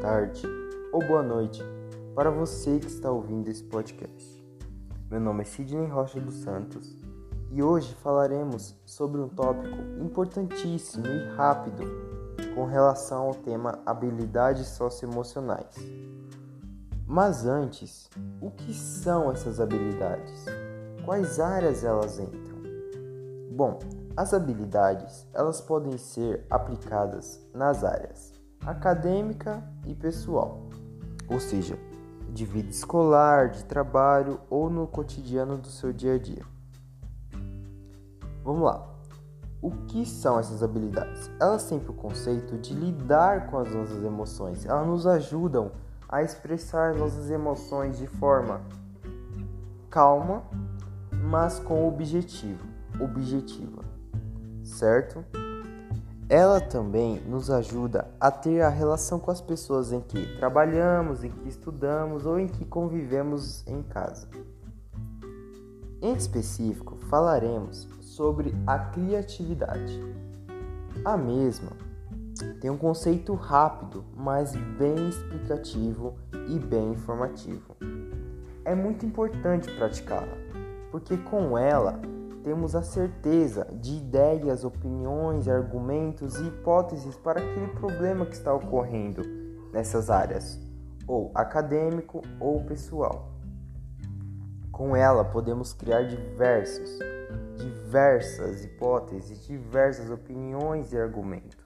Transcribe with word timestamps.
tarde 0.00 0.42
ou 0.92 1.06
boa 1.06 1.22
noite 1.22 1.62
para 2.16 2.30
você 2.30 2.80
que 2.80 2.88
está 2.88 3.12
ouvindo 3.12 3.48
esse 3.48 3.62
podcast. 3.62 4.44
Meu 5.08 5.20
nome 5.20 5.42
é 5.42 5.44
Sidney 5.44 5.86
Rocha 5.86 6.18
dos 6.18 6.34
Santos 6.42 6.98
e 7.52 7.62
hoje 7.62 7.94
falaremos 8.02 8.74
sobre 8.84 9.20
um 9.20 9.28
tópico 9.28 9.76
importantíssimo 10.00 11.06
e 11.06 11.36
rápido 11.36 11.84
com 12.56 12.64
relação 12.64 13.28
ao 13.28 13.34
tema 13.34 13.78
habilidades 13.86 14.66
socioemocionais. 14.66 15.76
Mas 17.06 17.46
antes, 17.46 18.10
o 18.40 18.50
que 18.50 18.74
são 18.74 19.30
essas 19.30 19.60
habilidades? 19.60 20.44
Quais 21.04 21.38
áreas 21.38 21.84
elas 21.84 22.18
entram? 22.18 22.58
Bom, 23.52 23.78
as 24.16 24.34
habilidades, 24.34 25.24
elas 25.32 25.60
podem 25.60 25.96
ser 25.96 26.44
aplicadas 26.50 27.40
nas 27.54 27.84
áreas 27.84 28.31
acadêmica 28.66 29.62
e 29.86 29.94
pessoal, 29.94 30.68
ou 31.28 31.40
seja, 31.40 31.78
de 32.30 32.44
vida 32.44 32.70
escolar, 32.70 33.50
de 33.50 33.64
trabalho 33.64 34.40
ou 34.48 34.70
no 34.70 34.86
cotidiano 34.86 35.56
do 35.56 35.68
seu 35.68 35.92
dia 35.92 36.14
a 36.14 36.18
dia. 36.18 36.42
Vamos 38.42 38.62
lá. 38.62 38.88
O 39.60 39.70
que 39.70 40.04
são 40.04 40.38
essas 40.38 40.62
habilidades? 40.62 41.30
Elas 41.38 41.64
têm 41.68 41.78
o 41.78 41.92
conceito 41.92 42.58
de 42.58 42.74
lidar 42.74 43.46
com 43.46 43.58
as 43.58 43.72
nossas 43.72 44.02
emoções. 44.02 44.66
Elas 44.66 44.86
nos 44.86 45.06
ajudam 45.06 45.70
a 46.08 46.22
expressar 46.22 46.94
nossas 46.94 47.30
emoções 47.30 47.98
de 47.98 48.06
forma 48.06 48.60
calma, 49.88 50.42
mas 51.12 51.58
com 51.58 51.86
objetivo, 51.86 52.66
objetiva 52.98 53.92
certo? 54.64 55.24
Ela 56.28 56.60
também 56.60 57.20
nos 57.20 57.50
ajuda 57.50 58.08
a 58.18 58.30
ter 58.30 58.62
a 58.62 58.68
relação 58.68 59.18
com 59.18 59.30
as 59.30 59.40
pessoas 59.40 59.92
em 59.92 60.00
que 60.00 60.36
trabalhamos, 60.36 61.24
em 61.24 61.30
que 61.30 61.48
estudamos 61.48 62.24
ou 62.24 62.38
em 62.38 62.48
que 62.48 62.64
convivemos 62.64 63.66
em 63.66 63.82
casa. 63.82 64.28
Em 66.00 66.14
específico, 66.14 66.96
falaremos 67.08 67.88
sobre 68.00 68.54
a 68.66 68.78
criatividade. 68.78 70.00
A 71.04 71.16
mesma 71.16 71.70
tem 72.60 72.70
um 72.70 72.78
conceito 72.78 73.34
rápido, 73.34 74.04
mas 74.16 74.54
bem 74.78 75.08
explicativo 75.08 76.14
e 76.48 76.58
bem 76.58 76.92
informativo. 76.92 77.76
É 78.64 78.74
muito 78.74 79.04
importante 79.04 79.70
praticá-la, 79.72 80.36
porque 80.90 81.16
com 81.16 81.58
ela 81.58 82.00
temos 82.42 82.74
a 82.74 82.82
certeza 82.82 83.66
de 83.72 83.96
ideias, 83.96 84.64
opiniões, 84.64 85.48
argumentos 85.48 86.36
e 86.36 86.48
hipóteses 86.48 87.16
para 87.16 87.40
aquele 87.40 87.68
problema 87.68 88.26
que 88.26 88.34
está 88.34 88.52
ocorrendo 88.52 89.22
nessas 89.72 90.10
áreas, 90.10 90.60
ou 91.06 91.30
acadêmico 91.34 92.22
ou 92.40 92.64
pessoal. 92.64 93.32
Com 94.70 94.96
ela 94.96 95.24
podemos 95.24 95.72
criar 95.72 96.02
diversos, 96.02 96.98
diversas 97.56 98.64
hipóteses, 98.64 99.46
diversas 99.46 100.10
opiniões 100.10 100.92
e 100.92 100.98
argumentos. 100.98 101.62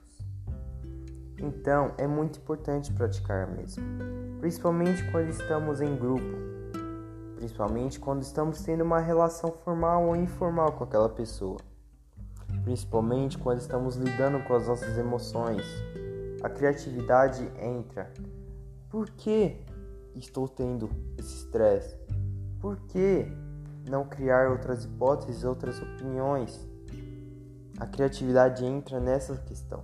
Então, 1.39 1.93
é 1.97 2.07
muito 2.07 2.39
importante 2.39 2.91
praticar 2.93 3.47
mesmo, 3.47 3.83
principalmente 4.39 5.09
quando 5.11 5.29
estamos 5.29 5.81
em 5.81 5.95
grupo 5.95 6.56
principalmente 7.37 7.99
quando 7.99 8.23
estamos 8.23 8.61
tendo 8.63 8.83
uma 8.83 8.99
relação 8.99 9.51
formal 9.63 10.07
ou 10.07 10.15
informal 10.15 10.71
com 10.71 10.83
aquela 10.83 11.07
pessoa, 11.07 11.59
principalmente 12.63 13.37
quando 13.37 13.59
estamos 13.59 13.95
lidando 13.95 14.43
com 14.45 14.55
as 14.55 14.67
nossas 14.67 14.97
emoções. 14.97 15.63
A 16.41 16.49
criatividade 16.49 17.47
entra. 17.61 18.11
Por 18.89 19.09
que 19.11 19.55
estou 20.15 20.47
tendo 20.47 20.89
esse 21.17 21.35
estresse? 21.43 21.95
Por 22.59 22.77
que 22.87 23.27
não 23.87 24.03
criar 24.05 24.49
outras 24.49 24.85
hipóteses, 24.85 25.43
outras 25.43 25.79
opiniões? 25.79 26.67
A 27.79 27.85
criatividade 27.85 28.65
entra 28.65 28.99
nessa 28.99 29.37
questão. 29.37 29.83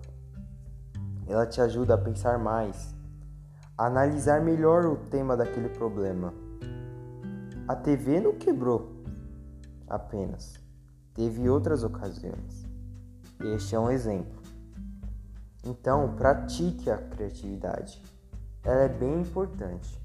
Ela 1.27 1.45
te 1.45 1.61
ajuda 1.61 1.93
a 1.93 1.97
pensar 1.97 2.39
mais, 2.39 2.95
a 3.77 3.85
analisar 3.85 4.41
melhor 4.41 4.85
o 4.85 4.95
tema 4.95 5.37
daquele 5.37 5.69
problema 5.69 6.42
a 7.67 7.75
TV 7.75 8.19
não 8.19 8.33
quebrou 8.33 8.91
apenas, 9.87 10.59
teve 11.13 11.49
outras 11.49 11.83
ocasiões. 11.83 12.65
Este 13.39 13.75
é 13.75 13.79
um 13.79 13.89
exemplo. 13.89 14.41
Então, 15.65 16.13
pratique 16.15 16.89
a 16.89 16.97
criatividade. 16.97 18.01
Ela 18.63 18.81
é 18.81 18.89
bem 18.89 19.21
importante. 19.21 20.01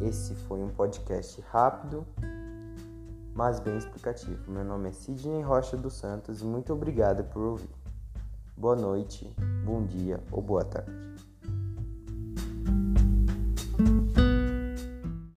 Esse 0.00 0.34
foi 0.34 0.62
um 0.62 0.68
podcast 0.68 1.40
rápido, 1.50 2.06
mas 3.34 3.60
bem 3.60 3.76
explicativo. 3.76 4.50
Meu 4.50 4.64
nome 4.64 4.90
é 4.90 4.92
Sidney 4.92 5.42
Rocha 5.42 5.76
dos 5.76 5.94
Santos 5.94 6.42
e 6.42 6.44
muito 6.44 6.72
obrigado 6.72 7.24
por 7.24 7.42
ouvir. 7.42 7.70
Boa 8.56 8.76
noite, 8.76 9.34
bom 9.64 9.84
dia 9.84 10.22
ou 10.30 10.40
boa 10.40 10.64
tarde. 10.64 11.05